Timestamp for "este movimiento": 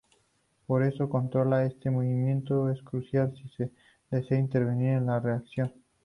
1.67-2.71